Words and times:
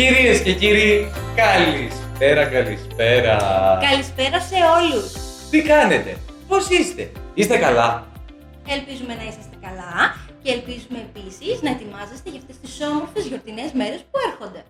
Κυρίες 0.00 0.40
και 0.42 0.54
κύριοι, 0.54 1.10
καλησπέρα, 1.36 2.44
καλησπέρα. 2.46 3.36
Καλησπέρα 3.90 4.40
σε 4.40 4.54
όλους. 4.78 5.12
Τι 5.50 5.62
κάνετε, 5.62 6.16
πώς 6.48 6.68
είστε, 6.68 7.10
είστε 7.34 7.56
καλά; 7.58 8.06
Ελπίζουμε 8.68 9.14
να 9.14 9.22
είσαστε 9.22 9.56
καλά 9.60 10.16
και 10.42 10.52
ελπίζουμε 10.52 10.98
επίσης 11.08 11.62
να 11.62 11.70
ετοιμάζεστε 11.70 12.30
για 12.30 12.40
αυτές 12.40 12.56
τις 12.62 12.86
όμορφες 12.88 13.26
γιορτινές 13.26 13.72
μέρες 13.72 14.00
που 14.10 14.18
έρχονται. 14.28 14.62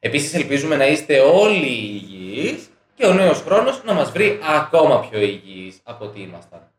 Επίσης 0.00 0.34
ελπίζουμε 0.34 0.76
να 0.76 0.86
είστε 0.86 1.18
όλοι 1.20 1.66
υγιείς 1.66 2.70
και 2.94 3.06
ο 3.06 3.12
νέος 3.12 3.40
χρόνος 3.40 3.82
να 3.84 3.92
μας 3.92 4.10
βρει 4.10 4.38
ακόμα 4.58 5.00
πιο 5.00 5.20
υγιείς 5.20 5.80
από 5.82 6.04
ό,τι 6.04 6.20
ήμασταν. 6.20 6.70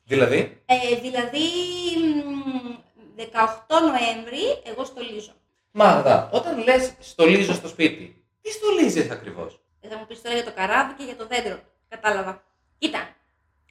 Δηλαδή, 0.05 0.61
Ε, 0.65 0.75
δηλαδή, 1.01 1.45
μ, 2.23 2.75
18 3.15 3.79
Νοέμβρη, 3.81 4.43
εγώ 4.71 4.83
στολίζω. 4.85 5.33
Μάγδα, 5.75 6.29
όταν 6.31 6.63
λες 6.63 6.93
στολίζω 6.99 7.53
στο 7.53 7.67
σπίτι, 7.67 8.25
τι 8.41 8.49
στολίζεις 8.52 9.11
ακριβώς; 9.11 9.59
Δεν 9.81 9.91
θα 9.91 9.97
μου 9.97 10.05
πεις 10.07 10.21
τώρα 10.21 10.35
για 10.35 10.43
το 10.43 10.52
καράβι 10.55 10.93
και 10.93 11.03
για 11.03 11.16
το 11.16 11.27
δέντρο. 11.27 11.59
Κατάλαβα. 11.89 12.43
Κοίτα, 12.77 12.99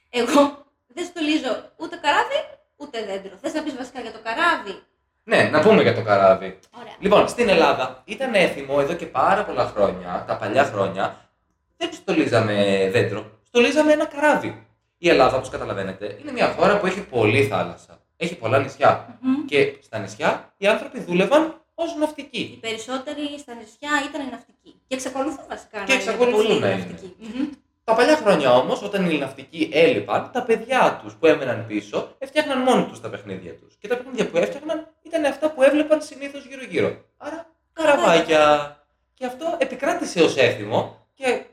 εγώ 0.09 0.65
δεν 0.87 1.05
στολίζω 1.05 1.71
ούτε 1.77 1.95
καράβι, 1.95 2.39
ούτε 2.75 3.05
δέντρο. 3.05 3.37
Θες 3.41 3.53
να 3.53 3.63
πεις 3.63 3.75
βασικά 3.75 4.01
για 4.01 4.11
το 4.11 4.19
καράβι; 4.23 4.83
Ναι, 5.23 5.49
να 5.51 5.61
πούμε 5.61 5.81
για 5.81 5.95
το 5.95 6.01
καράβι. 6.03 6.59
Ωραία. 6.79 6.95
Λοιπόν, 6.99 7.27
στην 7.27 7.49
Ελλάδα 7.49 8.01
ήταν 8.05 8.33
έθιμο 8.33 8.75
εδώ 8.79 8.93
και 8.93 9.05
πάρα 9.05 9.45
πολλά 9.45 9.65
χρόνια, 9.65 10.23
τα 10.27 10.37
παλιά 10.37 10.63
χρόνια, 10.63 11.29
δεν 11.77 11.93
στολίζαμε 11.93 12.89
δέντρο, 12.91 13.39
στολίζαμε 13.43 13.91
ένα 13.91 14.05
καράβι. 14.05 14.67
Η 14.97 15.09
Ελλάδα, 15.09 15.35
όπως 15.37 15.49
καταλαβαίνετε, 15.49 16.17
είναι 16.21 16.31
μια 16.31 16.53
χώρα 16.57 16.79
που 16.79 16.85
έχει 16.85 17.01
πολλή 17.01 17.43
θάλασσα. 17.43 18.01
Έχει 18.17 18.35
πολλά 18.35 18.59
νησιά. 18.59 19.17
Μμμ. 19.21 19.45
Και 19.45 19.77
στα 19.81 19.97
νησιά 19.99 20.53
οι 20.57 20.67
άνθρωποι 20.67 20.99
δούλευαν 20.99 21.62
ως 21.75 21.91
Οι 21.93 21.97
ναυτικοί. 21.99 22.57
περισσότεροι 22.61 23.39
στα 23.39 23.53
νησιά 23.53 23.89
ήταν 24.09 24.29
ναυτικοί. 24.31 24.81
Και 24.87 24.95
εξακολουθούν 24.95 25.45
βασικά 25.49 25.79
να 25.79 25.85
Και 25.85 25.93
είναι 25.93 26.01
εξακολουθούν 26.03 26.45
πολύ 26.45 26.59
να 26.59 26.67
είναι. 26.69 26.75
ναυτικοί. 26.85 27.15
Μμμ. 27.19 27.49
Τα 27.83 27.93
παλιά 27.93 28.15
χρόνια 28.15 28.55
όμως, 28.55 28.81
όταν 28.81 29.09
οι 29.09 29.17
ναυτικοί 29.17 29.69
έλειπαν, 29.73 30.29
τα 30.33 30.43
παιδιά 30.43 30.99
τους 31.03 31.13
που 31.13 31.25
έμεναν 31.27 31.65
πίσω 31.67 32.15
έφτιαχναν 32.17 32.57
μόνοι 32.61 32.85
τους 32.85 33.01
τα 33.01 33.09
παιχνίδια 33.09 33.53
τους. 33.55 33.75
Και 33.79 33.87
τα 33.87 33.97
παιχνίδια 33.97 34.27
που 34.29 34.37
έφτιαχναν 34.37 34.87
ήταν 35.01 35.25
αυτά 35.25 35.51
που 35.51 35.63
έβλεπαν 35.63 36.01
συνήθως 36.01 36.45
γύρω-γύρω. 36.45 36.97
Άρα, 37.17 37.47
καραβάκια. 37.73 38.77
Και 39.13 39.25
αυτό 39.25 39.55
επικράτησε 39.57 40.21
ως 40.23 40.37
έθιμο 40.37 41.07
και 41.13 41.43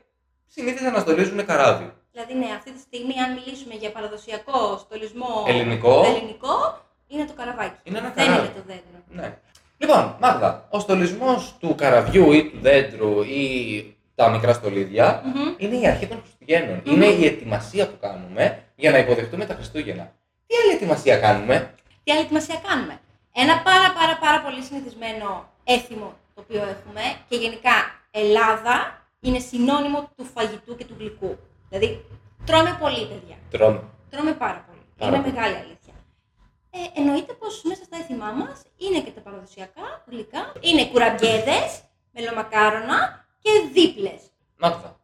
συνήθιζαν 0.47 0.93
να 0.93 0.99
στολίζουν 0.99 1.45
καράβι. 1.45 1.93
Δηλαδή, 2.11 2.33
ναι, 2.33 2.47
αυτή 2.57 2.71
τη 2.71 2.79
στιγμή, 2.79 3.13
αν 3.19 3.33
μιλήσουμε 3.33 3.73
για 3.73 3.91
παραδοσιακό 3.91 4.77
στολισμό 4.77 5.45
Ελληνικό. 5.47 6.03
ελληνικό, 6.07 6.81
είναι 7.07 7.25
το 7.25 7.33
καραβάκι. 7.33 7.75
Είναι 7.83 7.97
ένα 7.97 8.11
Δεν 8.15 8.25
καράβι. 8.25 8.45
είναι 8.47 8.55
το 8.55 8.61
δέντρο. 8.67 9.03
Ναι. 9.07 9.37
Λοιπόν, 10.21 10.39
Μάγδα, 10.39 10.67
ο 10.69 10.79
στολισμός 10.79 11.55
του 11.59 11.75
καραβιού 11.75 12.31
ή 12.31 12.49
του 12.49 12.57
δέντρου 12.61 13.21
ή 13.21 13.45
τα 14.15 14.29
μικρά 14.29 14.53
στολίδια 14.53 15.21
Μμμ. 15.25 15.53
είναι 15.57 15.75
η 15.75 15.87
αρχή 15.87 16.07
των 16.07 16.19
Χριστουγέννων. 16.21 16.81
Μμμ. 16.85 16.93
Είναι 16.93 17.05
η 17.05 17.25
ετοιμασία 17.25 17.87
που 17.87 17.97
κάνουμε 18.01 18.63
για 18.75 18.91
να 18.91 18.97
υποδεχτούμε 18.97 19.45
τα 19.45 19.53
Χριστούγεννα. 19.53 20.11
Τι 20.47 20.55
άλλη 20.63 20.73
ετοιμασία 20.73 21.17
κάνουμε, 21.17 21.73
Τι 22.03 22.11
άλλη 22.11 22.21
ετοιμασία 22.21 22.55
κάνουμε; 22.67 22.99
Ένα 23.33 23.53
πάρα 23.61 23.89
πάρα 23.99 24.17
πάρα 24.21 24.41
πολύ 24.41 24.61
συνηθισμένο 24.61 25.49
έθιμο 25.63 26.13
το 26.35 26.41
οποίο 26.45 26.61
έχουμε 26.75 27.01
και 27.29 27.35
γενικά 27.35 27.75
Ελλάδα 28.11 28.75
είναι 29.19 29.39
συνώνυμο 29.39 30.09
του 30.17 30.25
φαγητού 30.33 30.75
και 30.75 30.85
του 30.85 30.95
γλυκού. 30.99 31.37
Δηλαδή 31.69 32.05
τρώμε 32.45 32.77
πολύ 32.79 33.01
παιδιά. 33.07 33.37
τρώμε. 33.51 33.81
Τρώμε 34.09 34.31
πάρα 34.31 34.65
πολύ. 34.67 34.79
Πάρα 34.97 35.11
είναι 35.11 35.21
πολύ. 35.23 35.33
μεγάλη 35.33 35.55
αλήθεια. 35.55 35.80
Ε, 36.73 36.99
εννοείται 36.99 37.33
πως 37.33 37.61
μέσα 37.63 37.83
στα 37.83 37.97
έθιμά 37.97 38.31
μας 38.31 38.61
είναι 38.77 39.01
και 39.01 39.11
τα 39.11 39.21
παραδοσιακά 39.21 40.03
γλυκά. 40.07 40.51
Είναι 40.59 40.85
κουραμπιέδες, 40.85 41.81
μελομακάρονα 42.13 43.25
και 43.39 43.49
δίπλες. 43.73 44.21
Μάγδα. 44.57 44.99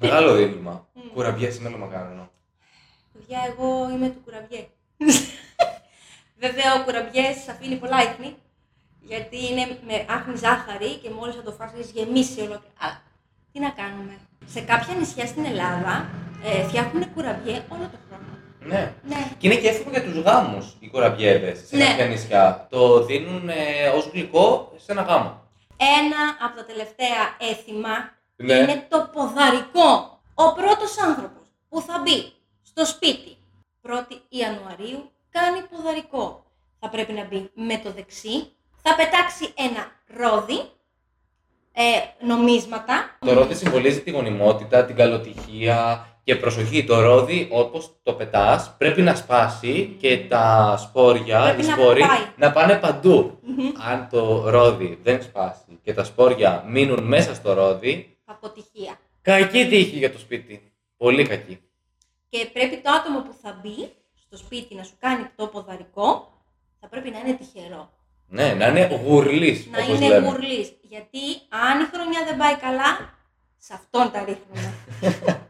Μεγάλο 0.00 0.34
δίλημα. 0.34 0.88
Μμ. 0.92 1.08
Κουραμπιές 1.14 1.58
με 1.58 1.68
μακάρονο. 1.70 2.30
Παιδιά, 3.12 3.38
εγώ 3.48 3.90
είμαι 3.90 4.08
του 4.08 4.20
κουραμπιέ. 4.24 4.68
Βέβαια, 6.42 6.74
ο 6.74 6.84
κουραμπιές 6.84 7.48
αφήνει 7.48 7.76
πολλά 7.76 8.02
ίχνη, 8.02 8.36
γιατί 9.00 9.46
είναι 9.46 9.78
με 9.86 10.06
άχνη 10.08 10.36
ζάχαρη 10.36 10.94
και 10.94 11.10
μόλις 11.10 11.34
θα 11.34 11.42
το 11.42 11.52
φας 11.52 11.72
έχεις 11.72 11.90
γεμίσει 11.90 12.40
ολόκληρο. 12.40 12.72
Αλλά 12.78 13.02
τι 13.52 13.58
να 13.60 13.70
κάνουμε. 13.70 14.18
Σε 14.46 14.60
κάποια 14.60 14.94
νησιά 14.94 15.26
στην 15.26 15.44
Ελλάδα 15.44 16.10
ε, 16.44 16.62
φτιάχνουν 16.62 17.12
κουραμπιέ 17.14 17.64
όλο 17.68 17.82
το 17.92 17.98
χρόνο. 18.04 18.07
Ναι. 18.68 18.94
Ναι. 19.02 19.30
Και 19.38 19.46
είναι 19.46 19.56
και 19.56 19.68
εύκολο 19.68 19.90
για 19.98 20.04
τους 20.04 20.18
γάμους 20.22 20.76
οι 20.80 20.88
κουραμπιέδες 20.88 21.58
σε 21.68 21.76
Ναι. 21.76 21.84
κάποια 21.84 22.06
νησιά. 22.06 22.66
Το 22.70 23.04
δίνουν 23.04 23.48
ε, 23.48 23.88
ως 23.96 24.06
γλυκό 24.12 24.72
σε 24.76 24.92
ένα 24.92 25.02
γάμο. 25.02 25.42
Ένα 25.76 26.46
από 26.46 26.56
τα 26.56 26.64
τελευταία 26.64 27.36
έθιμα 27.50 27.94
Ναι. 28.36 28.54
είναι 28.54 28.86
το 28.88 29.08
ποδαρικό. 29.12 30.20
Ο 30.34 30.52
πρώτος 30.52 30.98
άνθρωπος 31.00 31.46
που 31.68 31.80
θα 31.80 32.00
μπει 32.02 32.32
στο 32.62 32.86
σπίτι 32.86 33.36
1η 33.86 34.16
Ιανουαρίου 34.28 35.10
κάνει 35.30 35.60
ποδαρικό. 35.70 36.42
Θα 36.80 36.88
πρέπει 36.88 37.12
να 37.12 37.24
μπει 37.24 37.50
με 37.54 37.76
το 37.84 37.92
δεξί, 37.92 38.52
θα 38.82 38.94
πετάξει 38.94 39.52
ένα 39.56 39.86
ρόδι, 40.20 40.60
ε, 41.72 42.26
νομίσματα. 42.26 43.16
Το 43.26 43.32
ρόδι 43.32 43.54
συμβολίζει 43.54 44.00
τη 44.02 44.10
γονιμότητα, 44.10 44.84
την 44.84 44.96
καλοτυχία 44.96 46.06
και 46.28 46.36
προσοχή. 46.36 46.84
Το 46.84 47.00
ρόδι, 47.00 47.48
όπως 47.50 47.90
το 48.02 48.12
πετάς, 48.14 48.74
πρέπει 48.78 49.02
να 49.02 49.14
σπάσει 49.14 49.96
και 50.00 50.18
τα 50.28 50.76
σπόρια, 50.78 51.40
Πρέπει 51.42 51.62
οι 51.62 51.66
να 51.66 51.72
σπόροι, 51.72 52.00
πάει. 52.00 52.18
να 52.36 52.52
πάνε 52.52 52.74
παντού. 52.76 53.38
Μμμ. 53.42 53.72
Αν 53.90 54.08
το 54.10 54.50
ρόδι 54.50 54.98
δεν 55.02 55.22
σπάσει 55.22 55.78
και 55.82 55.94
τα 55.94 56.04
σπόρια 56.04 56.64
μείνουν 56.68 57.04
μέσα 57.04 57.34
στο 57.34 57.52
ρόδι, 57.52 58.16
Αποτυχία. 58.24 58.98
κακή 59.22 59.66
τύχη 59.68 59.96
για 59.98 60.12
το 60.12 60.18
σπίτι. 60.18 60.72
Πολύ 60.96 61.26
κακή. 61.26 61.60
Και 62.28 62.50
πρέπει 62.52 62.76
το 62.76 62.90
άτομο 62.90 63.20
που 63.20 63.34
θα 63.42 63.60
μπει 63.62 63.92
στο 64.14 64.36
σπίτι 64.36 64.74
να 64.74 64.82
σου 64.82 64.94
κάνει 64.98 65.26
το 65.36 65.46
ποδαρικό, 65.46 66.32
θα 66.80 66.88
πρέπει 66.88 67.10
να 67.10 67.18
είναι 67.18 67.32
τυχερό. 67.36 67.90
Ναι, 68.28 68.54
να 68.54 68.66
είναι 68.66 69.00
γουρλής, 69.04 69.66
Να 69.70 69.78
όπως 69.82 69.96
είναι 69.96 70.08
λέμε. 70.08 70.26
γουρλής. 70.28 70.72
Γιατί 70.82 71.18
αν 71.48 71.80
η 71.80 71.84
χρονιά 71.92 72.20
δεν 72.26 72.36
πάει 72.36 72.56
καλά, 72.56 73.16
σε 73.58 73.72
αυτόν 73.74 74.10
τα 74.12 74.24
ρίχνουμε. 74.24 74.74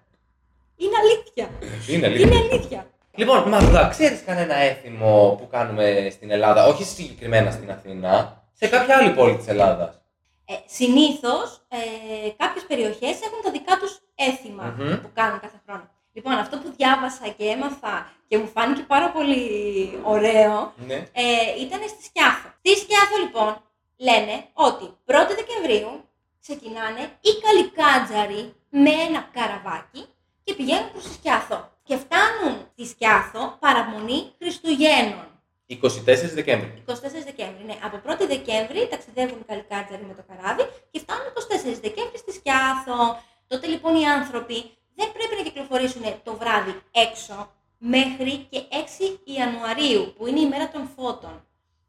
είναι 0.79 0.97
αλήθεια. 1.03 1.47
Είναι 1.89 2.07
αλήθεια. 2.07 2.27
Είναι 2.27 2.49
αλήθεια. 2.53 2.87
Λοιπόν, 3.15 3.49
Μαγδά, 3.49 3.89
ξέρεις 3.89 4.23
κανένα 4.27 4.55
έθιμο 4.55 5.35
που 5.39 5.49
κάνουμε 5.49 6.09
στην 6.11 6.31
Ελλάδα, 6.31 6.67
όχι 6.67 6.85
συγκεκριμένα 6.85 7.51
στην 7.51 7.71
Αθήνα, 7.71 8.43
σε 8.53 8.67
κάποια 8.69 8.97
άλλη 8.97 9.11
πόλη 9.11 9.37
της 9.37 9.47
Ελλάδας. 9.47 10.01
Ε, 10.45 10.55
συνήθως, 10.67 11.67
ε, 11.69 12.31
κάποιες 12.37 12.65
περιοχές 12.69 13.17
έχουν 13.27 13.41
τα 13.43 13.51
δικά 13.51 13.77
τους 13.81 13.99
έθιμα 14.15 14.75
Μμμ. 14.79 15.01
που 15.03 15.11
κάνουν 15.15 15.41
κάθε 15.41 15.61
χρόνο. 15.67 15.89
Λοιπόν, 16.13 16.33
αυτό 16.33 16.57
που 16.59 16.73
διάβασα 16.77 17.29
και 17.37 17.45
έμαθα 17.45 18.13
και 18.29 18.39
μου 18.39 18.49
φάνηκε 18.55 18.83
πάρα 18.87 19.11
πολύ 19.11 19.43
ωραίο, 20.05 20.73
Ναι. 20.87 20.95
ε, 20.95 21.25
ήταν 21.65 21.81
στη 21.89 22.03
Σκιάθο. 22.09 22.49
Στη 22.63 22.71
Σκιάθο, 22.81 23.17
λοιπόν, 23.25 23.51
λένε 23.97 24.35
ότι 24.53 24.85
1η 25.07 25.33
Δεκεμβρίου 25.41 25.91
ξεκινάνε 26.45 27.03
οι 27.27 27.31
καλικάτζαροι 27.45 28.43
με 28.71 28.91
ένα 29.07 29.21
καραβάκι 29.37 30.03
και 30.49 30.55
πηγαίνουν 30.55 30.91
προς 30.93 31.05
τη 31.05 31.13
Σκιάθο. 31.19 31.59
Και 31.89 31.97
φτάνουν 32.05 32.55
στη 32.73 32.85
Σκιάθο 32.93 33.43
παραμονή 33.63 34.19
Χριστουγέννων. 34.39 35.27
24 35.67 35.77
Δεκέμβρη. 36.39 36.85
24 36.87 36.93
Δεκέμβρη. 37.31 37.63
Ναι, 37.69 37.77
από 37.87 37.97
1η 38.07 38.25
Δεκέμβρη 38.35 38.81
ταξιδεύουν 38.93 39.39
οι 39.41 39.47
καλικάτζαροι 39.51 40.05
με 40.11 40.15
το 40.19 40.25
καράβι 40.29 40.65
και 40.91 40.99
φτάνουν 41.05 41.27
24 41.77 41.79
Δεκέμβρη 41.87 42.19
στη 42.25 42.33
Σκιάθο. 42.39 42.99
Τότε 43.51 43.67
λοιπόν 43.73 43.93
οι 44.01 44.05
άνθρωποι 44.19 44.59
δεν 44.99 45.09
πρέπει 45.17 45.35
να 45.39 45.43
κυκλοφορήσουν 45.47 46.05
το 46.27 46.33
βράδυ 46.41 46.75
έξω 47.07 47.37
μέχρι 47.79 48.35
και 48.51 48.61
6 49.05 49.35
Ιανουαρίου, 49.37 50.03
που 50.17 50.27
είναι 50.27 50.41
η 50.41 50.49
μέρα 50.49 50.69
των 50.75 50.83
φώτων. 50.95 51.35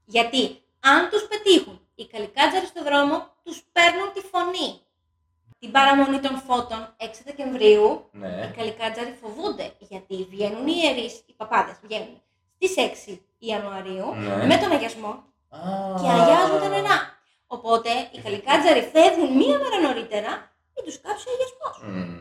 Γιατί 0.05 0.43
αν 0.93 1.09
τους 1.11 1.23
πετύχουν 1.31 1.77
οι 1.95 2.05
καλικάτζαροι 2.11 2.65
στο 2.65 2.81
δρόμο, 2.83 3.15
τους 3.43 3.57
παίρνουν 3.75 4.07
τη 4.15 4.21
φωνή. 4.31 4.69
Την 5.59 5.71
παραμονή 5.71 6.19
των 6.19 6.35
φώτων 6.47 6.81
6 6.97 7.05
Δεκεμβρίου, 7.25 8.09
οι 8.13 8.17
Ναι. 8.17 8.53
καλικάτζαροι 8.57 9.13
φοβούνται 9.21 9.67
γιατί 9.79 10.15
βγαίνουν 10.33 10.67
οι 10.67 10.73
ιερείς, 10.83 11.13
οι 11.29 11.33
παπάδες 11.37 11.75
βγαίνουν 11.85 12.15
στις 12.55 12.73
6 12.77 13.21
Ιανουαρίου 13.39 14.07
Ναι. 14.15 14.45
με 14.45 14.55
τον 14.61 14.71
αγιασμό 14.75 15.13
Α. 15.49 15.59
και 16.01 16.07
αγιάζουν 16.17 16.59
τα 16.63 16.67
νερά. 16.75 16.97
Οπότε 17.47 17.89
οι 18.11 18.17
καλικάτζαροι 18.25 18.81
φεύγουν 18.93 19.29
μία 19.41 19.57
μέρα 19.63 19.77
νωρίτερα 19.85 20.31
ή 20.77 20.79
τους 20.85 20.97
κάψει 21.01 21.25
ο 21.29 21.31
αγιασμός. 21.35 21.75
Μμμ. 21.87 22.19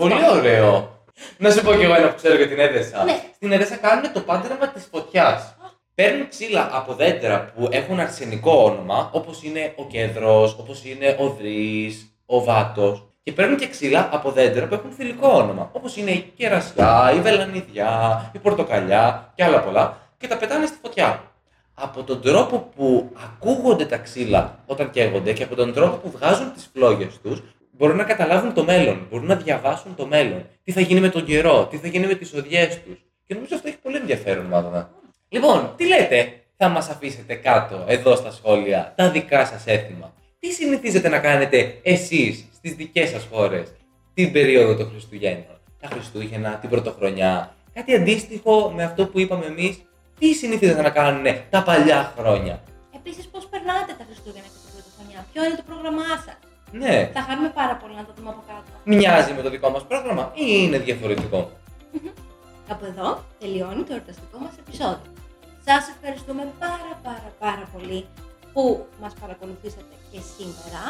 Πολύ 0.00 0.28
ωραίο. 0.38 0.96
Να 1.38 1.50
σου 1.50 1.62
πω 1.64 1.74
κι 1.74 1.82
εγώ 1.82 1.94
ένα 1.94 2.08
που 2.08 2.16
ξέρω 2.16 2.34
για 2.36 2.48
την 2.48 2.58
Έδεσα. 2.58 3.04
Ναι. 3.04 3.16
Στην 3.34 3.52
Έδεσα 3.52 3.76
κάνουν 3.76 4.12
το 4.12 4.20
πάντρεμα 4.20 4.68
της 4.68 4.84
φωτιάς. 4.90 5.54
Παίρνουν 5.94 6.28
ξύλα 6.28 6.68
από 6.72 6.94
δέντρα 6.94 7.52
που 7.54 7.68
έχουν 7.70 8.00
αρσενικό 8.00 8.62
όνομα, 8.62 9.10
όπως 9.12 9.42
είναι 9.42 9.72
ο 9.76 9.84
κέντρος, 9.86 10.58
όπως 10.58 10.84
είναι 10.84 11.16
ο 11.20 11.28
δρύς, 11.28 12.12
ο 12.30 12.44
βάτος. 12.44 13.02
Και 13.22 13.32
παίρνουν 13.32 13.56
και 13.56 13.68
ξύλα 13.68 14.08
από 14.12 14.30
δέντρα 14.30 14.66
που 14.66 14.74
έχουν 14.74 14.90
θηλυκό 14.90 15.28
όνομα, 15.28 15.70
όπως 15.72 15.96
είναι 15.96 16.10
η 16.10 16.32
κερασιά, 16.36 17.12
η 17.16 17.20
βελανιδιά, 17.20 18.30
η 18.34 18.38
πορτοκαλιά 18.38 19.32
και 19.34 19.44
άλλα 19.44 19.60
πολλά. 19.60 19.98
Και 20.18 20.26
τα 20.26 20.36
πετάνε 20.36 20.66
στη 20.66 20.76
φωτιά. 20.82 21.22
Από 21.74 22.02
τον 22.02 22.20
τρόπο 22.20 22.70
που 22.76 23.12
ακούγονται 23.24 23.84
τα 23.84 23.96
ξύλα 23.96 24.58
όταν 24.66 24.90
καίγονται 24.90 25.32
και 25.32 25.42
από 25.42 25.54
τον 25.54 25.72
τρόπο 25.72 25.96
που 25.96 26.10
βγάζουν 26.10 26.52
τις 26.52 26.70
φλόγες 26.72 27.18
τους, 27.22 27.42
μπορούν 27.70 27.96
να 27.96 28.04
καταλάβουν 28.04 28.54
το 28.54 28.64
μέλλον, 28.64 29.06
μπορούν 29.10 29.26
να 29.26 29.34
διαβάσουν 29.34 29.94
το 29.94 30.06
μέλλον. 30.06 30.46
Τι 30.64 30.72
θα 30.72 30.80
γίνει 30.80 31.00
με 31.00 31.08
τον 31.08 31.24
καιρό, 31.24 31.66
τι 31.70 31.76
θα 31.76 31.86
γίνει 31.86 32.06
με 32.06 32.14
τις 32.14 32.34
οδιές 32.34 32.82
τους. 32.82 32.98
Και 33.26 33.34
νομίζω 33.34 33.54
αυτό 33.54 33.68
έχει 33.68 33.78
πολύ 33.78 33.96
ενδιαφέρον, 33.96 34.44
μάλλον. 34.44 34.88
Λοιπόν, 35.28 35.72
τι 35.76 35.86
λέτε, 35.86 36.32
θα 36.56 36.68
μας 36.68 36.88
αφήσετε 36.88 37.34
κάτω, 37.34 37.84
εδώ 37.86 38.16
στα 38.16 38.30
σχόλια, 38.30 38.92
τα 38.96 39.10
δικά 39.10 39.44
σας 39.44 39.66
έθιμα. 39.66 40.12
Τι 40.40 40.52
συνηθίζετε 40.52 41.08
να 41.08 41.18
κάνετε 41.18 41.78
εσείς 41.82 42.44
στις 42.54 42.74
δικές 42.74 43.08
σας 43.08 43.26
χώρες 43.32 43.72
την 44.14 44.32
περίοδο 44.32 44.74
των 44.76 44.90
Χριστουγέννων; 44.90 45.58
Τα 45.80 45.88
Χριστούγεννα, 45.88 46.50
την 46.56 46.70
Πρωτοχρονιά, 46.70 47.54
κάτι 47.74 47.94
αντίστοιχο 47.94 48.70
με 48.76 48.82
αυτό 48.84 49.06
που 49.06 49.18
είπαμε 49.18 49.44
εμείς; 49.46 49.82
Τι 50.18 50.32
συνηθίζετε 50.34 50.82
να 50.82 50.90
κάνουν 50.90 51.24
τα 51.50 51.62
παλιά 51.62 52.14
χρόνια; 52.18 52.62
Επίσης 52.96 53.26
πώς 53.28 53.46
περνάτε 53.46 53.92
τα 53.98 54.04
Χριστούγεννα 54.04 54.46
και 54.52 54.58
την 54.64 54.72
Πρωτοχρονιά, 54.76 55.26
ποιο 55.32 55.44
είναι 55.44 55.56
το 55.56 55.62
πρόγραμμά 55.66 56.08
σας; 56.24 56.38
Ναι, 56.72 57.10
Θα 57.14 57.20
χαρούμε 57.28 57.50
πάρα 57.60 57.74
πολύ 57.76 57.94
να 57.94 58.04
το 58.04 58.12
δούμε 58.16 58.28
από 58.34 58.42
κάτω. 58.50 58.70
μοιάζει 58.84 59.32
με 59.32 59.42
το 59.42 59.50
δικό 59.50 59.68
μας 59.70 59.84
πρόγραμμα 59.90 60.24
ή 60.34 60.46
είναι 60.64 60.78
διαφορετικό; 60.78 61.50
Από 62.68 62.84
εδώ 62.86 63.24
τελειώνει 63.40 63.82
το 63.82 63.92
εορταστικό 63.96 64.38
μας 64.44 64.54
επεισόδιο. 64.62 65.12
Σας 65.68 65.82
ευχαριστούμε 65.94 66.42
πάρα 66.58 66.92
πάρα 67.06 67.30
πάρα 67.38 67.64
πολύ 67.74 68.00
που 68.52 68.86
μας 69.02 69.12
παρακολουθήσατε 69.20 69.94
και 70.10 70.20
σήμερα. 70.34 70.84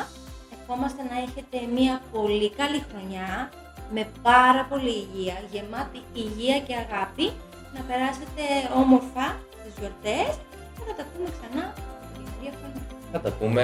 Ευχόμαστε 0.56 1.02
να 1.10 1.16
έχετε 1.26 1.58
μια 1.76 1.94
πολύ 2.12 2.50
καλή 2.60 2.80
χρονιά 2.88 3.50
με 3.94 4.02
πάρα 4.22 4.62
πολύ 4.70 4.94
υγεία, 5.04 5.36
γεμάτη 5.52 6.00
υγεία 6.12 6.58
και 6.66 6.74
αγάπη, 6.84 7.26
να 7.74 7.80
περάσετε 7.88 8.44
όμορφα 8.82 9.26
τις 9.62 9.74
γιορτές 9.78 10.30
και 10.74 10.82
να 10.88 10.94
τα 10.98 11.04
πούμε 11.10 11.28
ξανά 11.36 11.64
την 12.12 12.22
ίδια 12.34 12.52
χρονιά. 12.58 12.82
Θα 13.12 13.20
τα 13.20 13.30
πούμε 13.38 13.62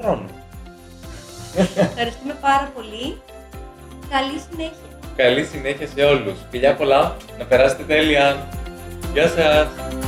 χρόνο. 0.00 0.28
Ευχαριστούμε 1.88 2.34
πάρα 2.40 2.70
πολύ. 2.74 3.20
Καλή 4.08 4.38
συνέχεια. 4.50 4.88
Καλή 5.16 5.44
συνέχεια 5.44 5.86
σε 5.86 6.02
όλους. 6.04 6.38
Φιλιά 6.50 6.74
πολλά, 6.76 7.16
να 7.38 7.44
περάσετε 7.44 7.82
τέλεια. 7.82 8.48
Γεια 9.12 9.28
σας. 9.28 10.03